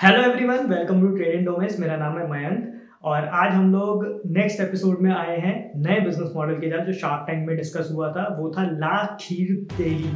Hello 0.00 0.20
everyone 0.22 0.66
welcome 0.66 1.00
to 1.00 1.08
trade 1.16 1.34
in 1.38 1.44
domes 1.44 1.78
मेरा 1.80 1.96
नाम 1.96 2.16
है 2.18 2.26
मयंक 2.28 3.02
और 3.04 3.24
आज 3.38 3.50
हम 3.52 3.72
लोग 3.72 4.04
नेक्स्ट 4.36 4.60
एपिसोड 4.60 5.00
में 5.02 5.10
आए 5.12 5.36
हैं 5.38 5.52
नए 5.78 5.98
बिज़नेस 6.00 6.30
मॉडल 6.36 6.54
के 6.60 6.70
साथ 6.70 6.86
जो 6.86 6.92
शार्क 7.00 7.26
टैंक 7.26 7.46
में 7.48 7.56
डिस्कस 7.56 7.88
हुआ 7.92 8.10
था। 8.12 8.24
वो 8.38 8.50
था 8.52 8.64
la 8.70 9.04
kheer 9.20 9.50
deli 9.76 10.12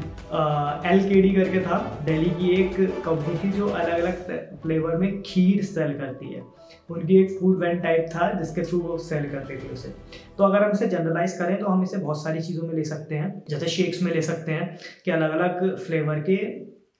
L 0.92 1.04
K 1.08 1.20
D 1.22 1.34
करके 1.34 1.60
था। 1.66 1.78
दिल्ली 2.06 2.30
की 2.30 2.54
एक 2.54 2.80
कंपनी 3.04 3.36
थी 3.44 3.52
जो 3.58 3.68
अलग 3.68 4.00
अलग 4.00 4.56
फ्लेवर 4.62 4.96
में 4.96 5.20
खीर 5.26 5.62
सेल 5.64 5.92
करती 5.98 6.32
है। 6.32 6.42
उनकी 6.90 7.20
एक 7.20 7.38
फ़ूड 7.40 7.60
वैन 7.64 7.80
टाइप 7.80 8.08
था 8.14 8.32
जिसके 8.40 8.62
थ्रू 8.62 8.80
वो 8.80 8.98
सेल 9.10 9.30
करते 9.32 9.56
थे 9.56 9.72
उसे। 9.72 9.94
तो 10.38 10.44
अगर 10.44 10.64
हम 10.64 10.70
इसे 10.70 10.88
जनरलाइज 10.88 11.38
करें 11.38 11.56
तो 11.58 11.66
हम 11.66 11.82
इसे 11.82 11.98
बहुत 11.98 12.24
सारी 12.24 12.40
चीज़ों 12.42 12.68
में 12.68 12.74
ले 12.74 12.84
सकते 12.86 13.14
हैं। 13.14 13.32
जैसे 13.50 13.66
शेक्स 13.76 14.02
में 14.02 14.12
ले 14.12 14.22
सकते 14.32 14.52
हैं 14.52 14.76
कि 15.04 15.10
अलग 15.10 15.38
अलग 15.40 15.76
फ्लेवर 15.86 16.24
के 16.30 16.42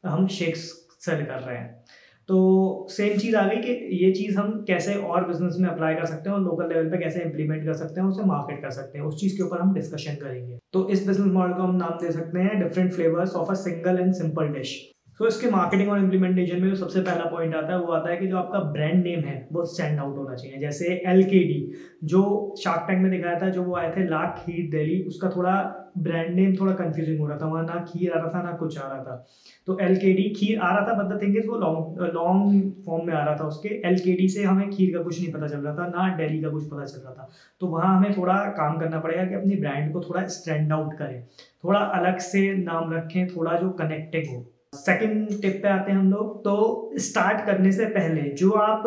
हम 0.09 0.27
शेक्स 0.39 0.71
सेल 1.01 1.25
कर 1.25 1.41
रहे 1.41 1.57
हैं। 1.57 2.03
तो 2.29 2.87
सेम 2.91 3.19
चीज़ 3.19 3.37
आ 3.37 3.47
गई 3.49 3.57
कि 3.57 3.73
ये 4.05 4.11
चीज़ 4.13 4.37
हम 4.39 4.53
कैसे 4.69 4.95
और 4.95 5.27
बिज़नेस 5.29 5.57
में 5.61 5.69
अप्लाई 5.69 5.95
कर 5.95 6.05
सकते 6.05 6.31
हैं 6.31 6.37
और 6.37 6.43
लोकल 6.43 6.69
लेवल 6.69 6.89
पे 6.91 6.99
कैसे 6.99 7.23
इंप्लीमेंट 7.23 7.65
कर 7.65 7.73
सकते 7.73 8.01
हैं, 8.01 8.09
उसे 8.09 8.25
मार्केट 8.25 8.63
कर 8.63 8.71
सकते 8.71 8.99
हैं। 8.99 9.05
उस 9.05 9.21
चीज़ 9.21 9.37
के 9.37 9.43
ऊपर 9.43 9.61
हम 9.61 9.75
डिस्कशन 9.75 10.15
करेंगे। 10.15 10.59
तो 10.73 10.89
इस 10.89 11.07
बिज़नेस 11.07 11.33
मॉडल 11.33 11.53
को 11.53 11.63
हम 11.63 11.77
नाम 11.77 11.99
दे 12.03 12.13
सकते 12.13 12.41
हैं 12.41 12.59
different 12.63 12.93
flavours 12.93 13.35
of 13.35 13.51
a 13.51 13.55
single 13.55 14.01
and 14.01 14.13
simple 14.13 14.49
dish 14.49 14.94
so 15.19 15.25
so, 15.25 15.31
इसके 15.31 15.51
मार्केटिंग 15.51 15.91
और 15.91 15.99
इम्प्लीमेंटेशन 15.99 16.61
में 16.63 16.69
जो 16.69 16.77
सबसे 16.77 17.01
पहला 17.01 17.25
पॉइंट 17.31 17.55
आता 17.55 17.73
है 17.73 17.79
वो 17.81 17.93
आता 17.93 18.11
है 18.11 18.17
कि 18.17 18.27
जो 18.27 18.37
आपका 18.37 18.59
ब्रांड 18.73 19.03
नेम 19.05 19.21
है 19.21 19.37
वो 19.53 19.65
स्टैंड 19.65 19.99
आउट 20.01 20.17
होना 20.17 20.35
चाहिए। 20.35 20.59
जैसे 20.59 20.95
एल 21.07 21.23
के 21.25 21.39
डी 21.45 21.73
जो 22.05 22.23
शार्क 22.63 22.85
टैंक 22.89 23.03
में 23.03 23.11
दिखाया 23.11 23.39
था 23.43 23.49
जो 23.49 23.63
वो 23.63 23.77
आए 23.77 23.93
थे 23.97 24.07
लाख 24.09 24.43
खीर 24.47 24.71
दिल्ली 24.71 25.01
उसका 25.09 25.31
थोड़ा 25.37 25.53
ब्रांड 25.99 26.35
नेम 26.35 26.55
थोड़ा 26.57 26.73
कंफ्यूजिंग 26.73 27.21
हो 27.21 27.27
रहा 27.27 27.39
था। 27.39 27.47
वहाँ 27.47 27.63
ना 27.65 27.85
खीर 27.89 28.13
आ 28.13 28.19
रहा 28.19 28.31
था 28.31 28.43
ना 28.43 28.53
कुछ 28.57 28.79
आ 28.79 28.89
रहा 28.89 29.03
था। 29.05 29.27
तो 29.67 29.79
एल 29.79 29.97
के 29.97 30.13
डी 30.13 30.23
खीर 30.37 30.59
आ 30.59 30.75
रहा 30.77 30.87
था 30.89 31.03
बट 31.03 31.13
द 31.13 31.21
थिंग 31.23 31.37
इज़ 31.37 31.47
वो 31.49 31.59
लॉन्ग 31.59 32.01
लॉन्ग 32.15 32.73
फॉर्म 32.87 33.07
में 33.07 33.13
आ 33.15 33.25
रहा 33.25 33.37
था 33.37 33.47
उसके। 33.47 33.69
एल 33.89 33.99
के 33.99 34.13
डी 34.13 34.29
से 34.29 34.45
हमें 34.45 34.71
खीर 34.71 34.97
का 34.97 35.03
कुछ 35.03 35.21
नहीं 35.21 35.33
पता 35.33 35.49
चल 35.49 35.59
रहा 35.59 35.75
था 35.75 35.87
ना 35.89 36.09
डेली 36.17 36.41
का 36.43 36.49
कुछ 36.49 36.65
पता 36.65 36.85
चल 36.85 37.01
रहा 37.01 37.13
था। 37.13 37.29
तो 37.61 37.67
वहाँ 37.67 37.97
हमें 37.97 38.17
थोड़ा 38.17 38.35
काम 38.59 38.79
करना 38.79 39.01
पड़ेगा 39.01 39.25
कि 39.25 39.35
अपनी 39.35 39.57
ब्रांड 39.57 39.93
को 39.93 40.01
थोड़ा 40.01 40.27
स्टैंड 40.29 40.73
आउट 40.73 40.99
करें। 40.99 41.23
थोड़ा 41.65 41.81
अलग 41.81 42.19
से 42.19 42.53
नाम 42.57 42.93
रखें 42.95 43.27
थोड़ा 43.29 43.57
जो 43.59 43.71
कनेक्टिंग 43.71 44.35
हो। 44.37 44.45
सेकंड 44.77 45.41
टिप 45.43 45.59
पे 45.63 45.69
आते 45.69 45.93
हैं 45.93 45.99
हम 45.99 46.11
लोग। 46.11 46.39
तो 46.45 46.91
स्टार्ट 46.99 47.45
करने 47.47 47.73
से 47.73 47.87
पहले 47.89 48.23
जो 48.35 48.51
आप 48.51 48.83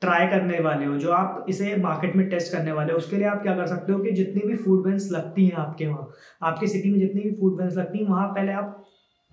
ट्राई 0.00 0.26
करने 0.26 0.58
वाले 0.60 0.84
हो, 0.84 0.96
जो 0.96 1.10
आप 1.12 1.46
इसे 1.48 1.76
मार्केट 1.76 2.16
में 2.16 2.28
टेस्ट 2.28 2.52
करने 2.52 2.72
वाले 2.72 2.92
हो, 2.92 2.98
उसके 2.98 3.16
लिए 3.16 3.26
आप 3.26 3.42
क्या 3.42 3.54
कर 3.56 3.66
सकते 3.66 3.92
हो 3.92 3.98
कि 3.98 4.10
जितनी 4.12 4.42
भी 4.46 4.56
फ़ूड 4.56 4.84
बैंक 4.84 5.00
लगती 5.12 5.46
हैं 5.46 5.54
आपके 5.56 5.86
वहाँ, 5.86 6.08
आपके 6.42 6.66
सिटी 6.66 6.90
में 6.92 6.98
जितनी 6.98 7.22
भी 7.22 7.30
फ़ूड 7.30 7.56
बैंक 7.58 7.72
लगती 7.72 7.98
हैं, 7.98 8.06
वहाँ 8.06 8.28
पहले 8.28 8.52
आप 8.52 8.84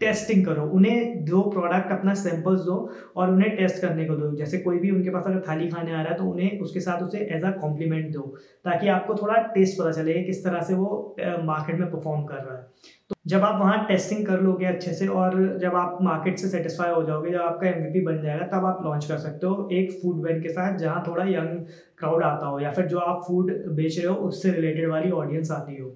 टेस्टिंग 0.01 0.45
करो, 0.45 0.65
उन्हें 0.67 1.23
दो 1.25 1.41
प्रोडक्ट 1.51 1.91
अपना 1.91 2.13
सैंपल्स 2.15 2.61
दो 2.61 2.77
और 3.15 3.29
उन्हें 3.29 3.55
टेस्ट 3.57 3.81
करने 3.81 4.05
को 4.05 4.15
दो। 4.15 4.31
जैसे 4.37 4.57
कोई 4.59 4.79
भी 4.79 4.91
उनके 4.91 5.09
पास 5.09 5.27
अगर 5.27 5.43
थाली 5.47 5.67
खाने 5.69 5.91
आ 5.91 6.01
रहा 6.01 6.11
है 6.11 6.17
तो 6.17 6.23
उन्हें 6.25 6.59
उसके 6.61 6.79
साथ 6.79 7.03
उसे 7.03 7.19
एज 7.31 7.43
अ 7.43 7.51
कॉम्प्लीमेंट 7.61 8.11
दो, 8.13 8.21
ताकि 8.65 8.87
आपको 8.89 9.15
थोड़ा 9.15 9.41
टेस्ट 9.53 9.79
पता 9.79 9.91
चले 9.93 10.13
किस 10.23 10.43
तरह 10.45 10.61
से 10.61 10.73
वो 10.75 11.15
मार्केट 11.43 11.79
में 11.79 11.91
परफॉर्म 11.91 12.23
कर 12.25 12.35
रहा 12.37 12.57
है। 12.57 12.63
तो 13.09 13.15
जब 13.27 13.43
आप 13.43 13.59
वहाँ 13.59 13.85
टेस्टिंग 13.87 14.25
कर 14.25 14.41
लोगे 14.41 14.65
अच्छे 14.65 14.93
से 14.93 15.07
और 15.09 15.35
जब 15.61 15.75
आप 15.75 15.97
मार्केट 16.01 16.37
से 16.39 16.47
सेटिस्फाई 16.49 16.91
हो 16.91 17.03
जाओगे, 17.03 17.31
जब 17.31 17.41
आपका 17.41 17.67
एमवीपी 17.69 18.01
बन 18.05 18.21
जाएगा, 18.21 18.45
तब 18.47 18.65
आप 18.65 18.79
लॉन्च 18.85 19.05
कर 19.05 19.17
सकते 19.19 19.47
हो 19.47 19.67
एक 19.71 19.91
फ़ूड 20.01 20.23
वैन 20.25 20.41
के 20.41 20.49
साथ, 20.49 20.77
जहाँ 20.77 21.03
थोड़ा 21.07 21.25
यंग 21.25 21.65
क्राउड 21.99 22.23
आता 22.23 22.45
हो, 22.45 22.59
या 22.59 22.71
फिर 22.71 22.85
जो 22.87 22.99
आप 22.99 23.21
फ़ूड 23.27 23.51
बेच 23.69 23.97
रहे 23.97 24.07
हो, 24.07 24.15
उससे 24.27 24.51
रिलेटेड 24.51 24.89
वाली 24.89 25.11
ऑडियंस 25.13 25.51
आती 25.51 25.77
हो। 25.77 25.89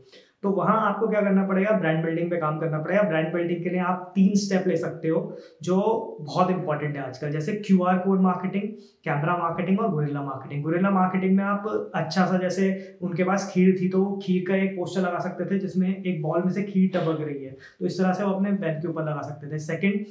तो 0.46 0.50
वहाँ 0.52 0.76
आपको 0.88 1.08
क्या 1.08 1.22
करना 1.22 1.44
पड़ेगा? 1.48 1.72
ब्रांड 1.78 2.04
बिल्डिंग 2.04 2.30
पे 2.32 2.38
काम 2.38 2.58
करना 2.60 2.80
पड़ेगा। 2.80 3.04
ब्रांड 3.04 3.32
बिल्डिंग 3.34 3.64
के 3.64 3.70
लिए 3.70 3.80
आप 3.82 4.12
तीन 4.16 4.36
स्टेप 4.38 4.68
ले 4.68 4.76
सकते 4.78 5.08
हो, 5.08 5.22
जो 5.64 5.78
बहुत 6.22 6.52
इंपॉर्टेंट 6.52 6.96
है 6.96 7.04
आजकल। 7.04 7.32
जैसे 7.32 7.54
Q 7.58 7.82
R 7.84 7.98
code 8.00 8.22
marketing 8.22 8.68
camera 9.06 9.38
marketing 9.38 9.80
और 9.80 9.90
गुरेला 9.92 10.22
मार्केटिंग 10.24 10.64
गुरेला 10.64 10.90
मार्केटिंग 10.92 11.36
में 11.38 11.44
आप 11.44 11.92
अच्छा 11.96 12.26
सा 12.26 12.38
जैसे 12.38 12.70
उनके 13.02 13.24
पास 13.24 13.50
खीर 13.54 13.76
थी 13.82 13.90
तो 13.90 14.06
खीर 14.24 14.46
का 14.48 14.56
एक 14.58 14.76
पोस्टर 14.78 15.02
लगा 15.02 15.20
सकते 15.20 15.46
थे, 15.46 15.60
जिसमें 15.60 15.90
एक 15.90 16.22
बॉल 16.22 16.44
में 16.44 16.52
से 16.52 16.64
खीर 16.64 16.90
टपक 16.96 17.22
रही 17.22 17.44
है। 17.44 17.56
तो 17.80 17.86
इस 17.86 18.00
तरह 18.00 18.14
से 18.14 18.24
वो 18.24 18.32
अपने 18.32 18.52
बैन 18.54 18.80
के 18.82 18.88
ऊपर 18.88 19.04
लगा 19.04 19.22
सकते 19.22 19.52
थे। 19.52 19.60
सेकेंड 19.62 20.06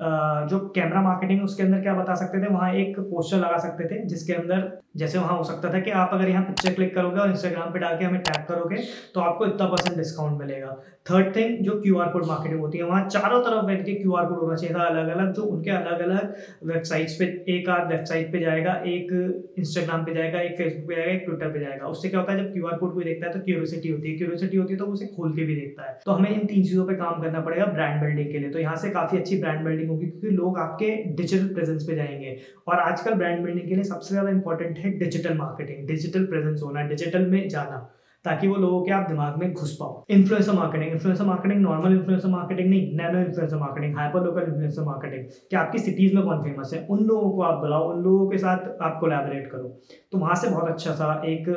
जो 0.00 0.58
कैमरा 0.74 1.02
मार्केटिंग 1.02 1.42
उसके 1.44 1.62
अंदर 1.62 1.80
क्या 1.80 1.94
बता 1.94 2.14
सकते 2.16 2.42
थे? 2.42 2.48
वहाँ 2.48 2.72
एक 2.74 2.98
पोस्टर 3.00 3.36
लगा 3.38 3.56
सकते 3.58 3.84
थे, 3.86 4.04
जिसके 4.06 4.32
अंदर 4.32 4.70
जैसे 4.96 5.18
वहाँ 5.18 5.36
हो 5.38 5.42
सकता 5.44 5.72
था 5.72 5.78
कि 5.80 5.90
आप 5.92 6.10
अगर 6.12 6.28
यहाँ 6.28 6.42
पिक्चर 6.44 6.72
क्लिक 6.74 6.94
करोगे 6.94 7.20
और 7.20 7.30
इंस्टाग्राम 7.30 7.72
पे 7.72 7.78
डाल 7.78 7.98
के 7.98 8.04
हमें 8.04 8.20
टैग 8.20 8.44
करोगे 8.46 8.76
तो 9.14 9.20
आपको 9.20 9.46
इतना 9.46 9.66
परसेंट 9.66 9.96
डिस्काउंट 9.96 10.40
मिलेगा। 10.40 10.70
थर्ड 11.10 11.34
थिंग 11.36 11.58
जो 11.64 11.80
क्यू 11.82 11.98
आर 11.98 12.08
कोड 12.12 12.26
मार्केटिंग 12.26 12.60
होती 12.60 12.78
है, 12.78 12.84
वहाँ 12.84 13.08
चारों 13.08 13.40
तरफ़ 13.42 13.64
बैठ 13.66 13.84
के 13.84 13.94
क्यू 13.94 14.14
आर 14.14 14.24
कोड 14.26 14.38
होना 14.38 14.54
चाहिए 14.54 14.74
था 14.76 14.84
अलग 14.84 15.08
अलग 15.08 15.32
जो 15.34 15.42
उनके 15.44 15.70
अलग 15.70 16.00
अलग 16.00 16.34
वेबसाइट्स 16.64 17.14
पे, 17.14 17.24
एक 17.48 17.68
आध 17.68 17.90
वेबसाइट 17.90 18.32
पे 18.32 18.40
जाएगा, 18.40 18.72
एक 18.86 19.12
इंस्टाग्राम 19.58 20.04
पे 20.04 20.14
जाएगा, 20.14 20.40
एक 20.40 20.56
फेसबुक 20.58 20.88
पे 20.88 20.94
जाएगा, 20.94 21.12
एक 21.12 21.24
ट्विटर 21.26 21.52
पे 21.52 21.60
जाएगा। 21.60 21.86
उससे 21.88 22.08
क्या 22.08 22.20
होता 22.20 22.32
है, 22.32 22.44
जब 22.44 22.52
क्यू 22.52 22.66
आर 22.66 22.76
कोड 22.78 22.94
कोई 22.94 23.04
देखता 23.04 23.26
है 23.26 23.32
तो 23.32 23.40
क्यूरोसिटी 23.40 23.88
होती 23.88 24.10
है। 24.10 24.16
क्यूरोसिटी 24.18 24.56
होती 24.56 24.72
है 24.72 24.78
तो 24.78 24.86
उसे 24.86 25.06
खोल 25.16 25.36
के 25.36 25.44
भी 25.44 25.56
देखता 25.56 25.88
है। 25.88 25.98
तो 26.04 26.12
हमें 26.12 26.30
इन 26.30 26.46
तीन 26.46 26.64
चीज़ों 26.64 26.86
पर 26.86 26.94
काम 26.96 27.22
करना 27.22 27.40
पड़ेगा 27.40 27.66
ब्रांड 27.68 28.00
बिल्डिंग 28.02 28.32
के 28.32 28.38
लिए। 28.38 28.50
तो 28.50 28.58
यहाँ 28.58 28.76
से 28.76 28.90
काफ़ी 28.90 29.18
अच्छी 29.18 29.40
ब्रांड 29.40 29.64
बिल्डिंग 29.64 29.87
होगी 29.88 30.06
क्योंकि 30.06 30.36
लोग 30.36 30.58
आपके 30.58 30.94
डिजिटल 31.16 31.52
प्रेजेंस 31.54 31.84
पे 31.84 31.94
जाएँगे। 31.96 32.36
और 32.68 32.78
आजकल 32.80 33.14
ब्रांड 33.14 33.44
बिल्डिंग 33.44 33.68
के 33.68 33.74
लिए 33.74 33.84
सबसे 33.84 34.14
ज़्यादा 34.14 34.30
इंपॉर्टेंट 34.30 34.78
है 34.78 34.98
डिजिटल 34.98 35.36
मार्केटिंग 35.38 35.86
डिजिटल 35.88 36.26
प्रेजेंस 36.26 36.62
होना 36.62 36.82
डिजिटल 36.88 37.26
में 37.26 37.48
जाना, 37.48 37.88
ताकि 38.24 38.48
वो 38.48 38.56
लोगों 38.56 38.82
के 38.84 38.92
आप 38.92 39.08
दिमाग 39.08 39.36
में 39.38 39.52
घुस 39.52 39.76
पाओ। 39.80 40.04
Influencer 40.10 40.52
marketing 40.52 40.92
influencer 40.92 41.24
marketing 41.24 41.60
normal 41.60 41.92
influencer 41.92 42.28
marketing 42.28 42.68
नहीं 42.70 42.96
nano 42.96 43.18
influencer 43.18 43.56
marketing 43.56 43.96
hyperlocal 44.24 44.42
influencer 44.42 44.82
marketing 44.82 45.24
कि 45.50 45.56
आपकी 45.56 45.78
सिटीज़ 45.78 46.14
में 46.14 46.22
कौन 46.24 46.42
फ़ेमस 46.42 46.74
है, 46.74 46.86
उन 46.90 47.04
लोगों 47.04 47.30
को 47.30 47.42
आप 47.42 47.58
बुलाओ, 47.60 47.92
उन 47.92 48.02
लोगों 48.04 48.28
के 48.30 48.38
साथ 48.38 48.82
आप 48.82 48.98
कोलैबोरेट 49.00 49.50
करो। 49.52 49.68
तो 50.12 50.18
वहाँ 50.18 50.34
से 50.34 50.50
बहुत 50.50 50.68
अच्छा 50.68 50.92
सा 50.92 51.22
एक 51.26 51.48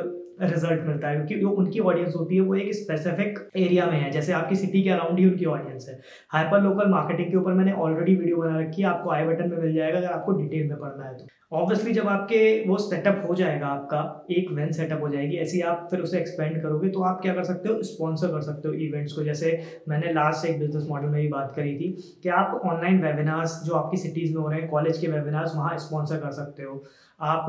रिज़ल्ट 0.42 0.82
मिलता 0.82 1.08
है, 1.08 1.16
क्योंकि 1.16 1.34
जो 1.34 1.50
उनकी 1.52 1.80
ऑडियंस 1.80 2.14
होती 2.16 2.34
है, 2.34 2.40
वो 2.40 2.54
एक 2.54 2.72
स्पेसिफिक 2.74 3.38
एरिया 3.56 3.86
में 3.86 3.98
है, 3.98 4.10
जैसे 4.10 4.32
आपकी 4.32 4.56
सिटी 4.56 4.82
के 4.82 4.90
अराउंड 4.90 5.18
ही 5.18 5.26
उनकी 5.26 5.44
ऑडियंस 5.46 5.86
है। 5.88 5.98
हाइपर 6.32 6.62
लोकल 6.62 6.88
मार्केटिंग 6.90 7.30
के 7.30 7.36
ऊपर 7.36 7.52
मैंने 7.52 7.72
ऑलरेडी 7.82 8.14
वीडियो 8.16 8.36
बना 8.36 8.58
रखी 8.60 8.82
है, 8.82 8.88
आपको 8.88 9.10
आई 9.10 9.24
बटन 9.24 9.50
में 9.50 9.58
मिल 9.58 9.74
जाएगा 9.74 9.98
अगर 9.98 10.08
आपको 10.08 10.32
डिटेल 10.32 10.68
में 10.68 10.78
पढ़ना 10.78 11.04
है 11.04 11.14
तो। 11.14 11.26
ऑब्वियसली 11.52 11.92
जब 11.92 12.06
आपके 12.08 12.68
वो 12.68 12.76
सेटअप 12.78 13.24
हो 13.28 13.34
जाएगा, 13.34 13.66
आपका 13.66 14.26
एक 14.30 14.50
वेन 14.52 14.70
सेटअप 14.72 15.00
हो 15.02 15.08
जाएगी, 15.08 15.36
ऐसे 15.36 15.60
आप 15.62 15.86
फिर 15.90 16.00
उसे 16.00 16.18
एक्सपेंड 16.18 16.60
करोगे 16.62 16.88
तो 16.88 17.02
आप 17.02 17.20
क्या 17.22 17.34
कर 17.34 17.44
सकते 17.44 17.68
हो? 17.68 17.82
स्पॉन्सर 17.82 18.28
कर 18.28 18.40
सकते 18.40 18.68
हो 18.68 18.74
इवेंट्स 18.76 19.12
को। 19.12 19.22
जैसे 19.22 19.58
मैंने 19.88 20.12
लास्ट 20.12 20.46
एक 20.46 20.58
बिज़नेस 20.60 20.86
मॉडल 20.90 21.08
में 21.08 21.20
भी 21.22 21.28
बात 21.28 21.52
करी 21.56 21.74
थी 21.76 21.90
कि 22.22 22.28
आप 22.30 22.60
ऑनलाइन 22.64 23.02
वेबिनार्स 23.02 23.60
जो 23.64 23.74
आपकी 23.74 23.96
सिटीज़ 23.98 24.34
में 24.34 24.42
हो 24.42 24.48
रहे 24.48 24.60
हैं 24.60 24.68
कॉलेज 24.70 24.98
के 24.98 25.06
वेबिनार्स 25.08 25.56
वहाँ 25.56 25.76
स्पॉन्सर 25.78 26.16
कर 26.16 26.30
सकते 26.32 26.62
हो। 26.62 26.82
आप 27.20 27.46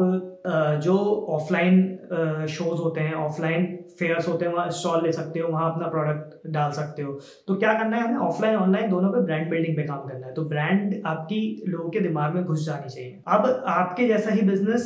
जो 0.83 0.95
ऑफलाइन 1.29 2.47
शोज़ 2.49 2.81
होते 2.81 3.01
हैं 3.01 3.13
ऑफलाइन 3.15 3.65
फेयर्स 3.99 4.27
होते 4.27 4.45
हैं, 4.45 4.53
वहाँ 4.53 4.69
स्टॉल 4.71 5.03
ले 5.03 5.11
सकते 5.11 5.39
हो, 5.39 5.47
वहाँ 5.51 5.71
अपना 5.71 5.87
प्रोडक्ट 5.87 6.47
डाल 6.51 6.71
सकते 6.71 7.01
हो। 7.01 7.13
तो 7.47 7.55
क्या 7.55 7.73
करना 7.73 7.97
है, 7.97 8.03
हमें 8.03 8.17
ऑफलाइन 8.17 8.55
ऑनलाइन 8.55 8.89
दोनों 8.89 9.09
पे 9.09 9.21
ब्रांड 9.21 9.49
बिल्डिंग 9.49 9.75
पे 9.77 9.83
काम 9.83 10.07
करना 10.07 10.27
है। 10.27 10.33
तो 10.33 10.45
ब्रांड 10.45 10.93
आपकी 11.05 11.41
लोगों 11.67 11.89
के 11.89 11.99
दिमाग 11.99 12.35
में 12.35 12.43
घुस 12.43 12.65
जानी 12.65 12.89
चाहिए। 12.89 13.21
अब 13.27 13.63
आपके 13.93 14.07
जैसा 14.07 14.31
ही 14.31 14.41
बिज़नेस 14.41 14.85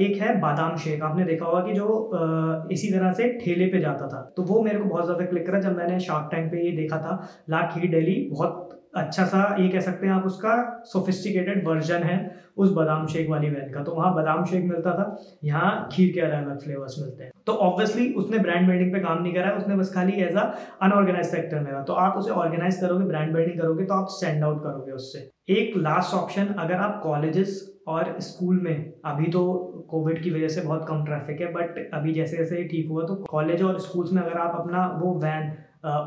एक 0.00 0.20
है 0.20 0.38
बादाम 0.40 0.76
शेक। 0.78 1.02
आपने 1.02 1.24
देखा 1.24 1.46
होगा 1.46 1.60
कि 1.62 1.72
जो 1.72 2.68
इसी 2.72 2.92
तरह 2.92 3.12
से 3.12 3.28
ठेले 3.40 3.66
पे 3.66 3.80
जाता 3.80 4.08
था। 4.08 4.20
तो 4.36 4.42
वो 4.44 4.62
मेरे 4.62 4.78
को 4.78 4.84
बहुत 4.86 5.04
ज़्यादा 5.04 5.24
क्लिक 5.26 5.46
करा 5.46 5.60
जब 5.60 5.76
मैंने 5.76 5.98
शार्क 6.00 6.28
टैंक 6.32 6.50
पे 6.52 6.64
ये 6.64 6.70
देखा 6.76 6.98
था। 6.98 7.20
लाख 7.50 7.76
ही 7.76 7.88
डेली 7.88 8.16
बहुत 8.32 8.74
अच्छा 8.96 9.24
सा 9.26 9.40
ये 9.58 9.68
कह 9.68 9.80
सकते 9.80 10.06
हैं 10.06 10.12
आप 10.14 10.26
उसका 10.26 10.54
सोफिस्टिकेटेड 10.86 11.66
वर्जन 11.66 12.02
है 12.02 12.16
उस 12.56 12.72
बादाम 12.74 13.06
शेक 13.06 13.28
वाली 13.30 13.48
वैन 13.50 13.70
का। 13.72 13.82
तो 13.84 13.94
वहाँ 13.94 14.14
बादाम 14.14 14.44
शेक 14.44 14.64
मिलता 14.64 14.92
था। 14.92 15.04
यहाँ 15.44 15.88
खीर 15.92 16.12
के 16.14 16.20
अलग 16.20 16.46
अलग 16.46 16.62
फ्लेवर्स 16.62 16.98
मिलते 17.00 17.24
हैं। 17.24 17.30
तो 17.46 17.52
ऑब्वियसली 17.66 18.12
उसने 18.14 18.38
ब्रांड 18.40 18.68
बिल्डिंग 18.68 18.92
पे 18.92 19.00
काम 19.00 19.22
नहीं 19.22 19.34
करा, 19.34 19.50
उसने 19.52 19.76
बस 19.76 19.92
खाली 19.94 20.22
एज 20.22 20.36
अ 20.36 20.50
अनऑर्गेनाइज 20.82 21.26
सेक्टर 21.28 21.60
में 21.60 21.84
तो 21.84 21.92
आप 22.06 22.16
उसे 22.18 22.30
ऑर्गेनाइज 22.32 22.80
करोगे 22.80 23.04
ब्रांड 23.06 23.34
बिल्डिंग 23.34 23.60
करोगे 23.60 23.84
तो 23.84 23.94
आप 23.94 24.08
स्टैंड 24.12 24.44
आउट 24.44 24.62
करोगे 24.62 24.92
उससे। 24.94 25.28
एक 25.52 25.76
लास्ट 25.78 26.14
ऑप्शन 26.14 26.54
अगर 26.58 26.74
आप 26.76 27.00
कॉलेजेस 27.02 27.60
और 27.88 28.14
स्कूल 28.20 28.60
में, 28.60 28.92
अभी 29.04 29.26
तो 29.26 29.42
कोविड 29.90 30.22
की 30.22 30.30
वजह 30.30 30.48
से 30.48 30.60
बहुत 30.60 30.84
कम 30.88 31.04
ट्रैफ़िक 31.04 31.40
है 31.40 31.52
बट 31.52 31.90
अभी 31.94 32.12
जैसे 32.12 32.36
जैसे 32.36 32.56
ही 32.56 32.64
ठीक 32.64 32.88
हुआ 32.88 33.04
तो 33.06 33.14
कॉलेज 33.28 33.62
और 33.62 33.78
स्कूल्स 33.80 34.12
में 34.12 34.22
अगर 34.22 34.38
आप 34.38 34.60
अपना 34.60 34.86
वो 35.02 35.14
वैन 35.20 35.52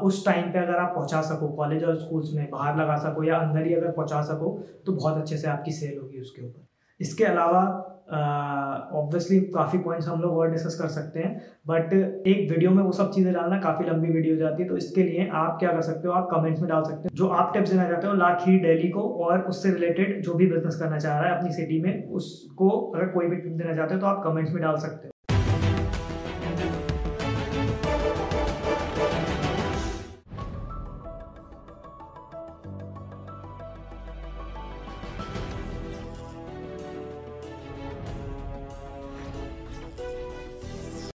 उस 0.03 0.25
टाइम 0.25 0.51
पे 0.51 0.59
अगर 0.59 0.75
आप 0.75 0.93
पहुँचा 0.95 1.21
सको 1.21 1.47
कॉलेज 1.47 1.83
और 1.83 1.95
स्कूल्स 1.95 2.33
में 2.33 2.49
बाहर 2.51 2.77
लगा 2.77 2.95
सको 2.97 3.23
या 3.23 3.37
अंदर 3.37 3.65
ही 3.67 3.73
अगर 3.73 3.91
पहुँचा 3.91 4.21
सको 4.23 4.57
तो 4.85 4.93
बहुत 4.93 5.17
अच्छे 5.17 5.37
से 5.37 5.47
आपकी 5.47 5.71
सेल 5.71 5.97
होगी 5.99 6.19
उसके 6.19 6.45
ऊपर। 6.45 6.67
इसके 6.99 7.23
अलावा 7.23 7.63
ऑब्वियसली 8.13 9.39
काफ़ी 9.53 9.79
पॉइंट्स 9.79 10.07
हम 10.07 10.21
लोग 10.21 10.37
और 10.37 10.51
डिस्कस 10.51 10.75
कर 10.81 10.87
सकते 10.89 11.19
हैं 11.19 11.35
बट 11.67 11.93
एक 11.93 12.49
वीडियो 12.51 12.71
में 12.71 12.81
वो 12.83 12.91
सब 12.91 13.11
चीज़ें 13.11 13.33
डालना 13.33 13.59
काफ़ी 13.61 13.89
लंबी 13.89 14.09
वीडियो 14.09 14.35
जाती 14.35 14.63
है 14.63 14.69
तो 14.69 14.77
इसके 14.77 15.03
लिए 15.03 15.29
आप 15.33 15.57
क्या 15.59 15.71
कर 15.71 15.81
सकते 15.81 16.07
हो, 16.07 16.13
आप 16.13 16.27
कमेंट्स 16.31 16.61
में 16.61 16.69
डाल 16.69 16.83
सकते 16.83 17.01
हो। 17.03 17.15
जो 17.15 17.27
आप 17.27 17.53
टिप्स 17.53 17.71
देना 17.71 17.87
चाहते 17.89 18.07
हो, 18.07 18.13
लाख 18.15 18.47
डेली 18.47 18.89
को 18.89 19.01
और 19.25 19.41
उससे 19.43 19.71
रिलेटेड 19.71 20.21
जो 20.23 20.33
भी 20.33 20.47
बिज़नेस 20.47 20.75
करना 20.75 20.97
चाह 20.99 21.19
रहा 21.19 21.29
है 21.29 21.37
अपनी 21.37 21.51
सिटी 21.53 21.81
में, 21.81 22.07
उसको 22.09 22.69
अगर 22.69 23.05
कोई 23.07 23.27
भी 23.27 23.35
टिप 23.35 23.51
देना 23.53 23.75
चाहते 23.75 23.93
हो 23.93 23.99
तो 23.99 24.07
आप 24.07 24.23
कमेंट्स 24.23 24.53
में 24.53 24.61
डाल 24.63 24.75
सकते 24.77 25.07
हो। 25.07 25.13